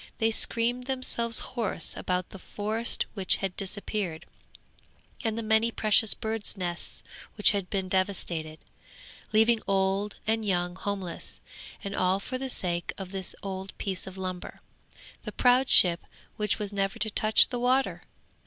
[0.17, 4.25] They screamed themselves hoarse about the forest which had disappeared,
[5.23, 7.03] and the many precious birds' nests
[7.37, 8.57] which had been devastated,
[9.31, 11.39] leaving old and young homeless;
[11.83, 14.61] and all for the sake of this old piece of lumber,
[15.21, 18.01] the proud ship which was never to touch the water!